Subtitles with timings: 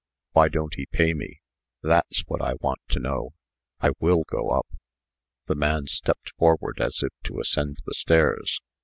[0.31, 1.41] Why don't he pay me?
[1.83, 3.33] that's what I want to know.
[3.79, 4.65] I will go up."
[5.45, 8.61] The man stepped forward, as if to ascend the stairs.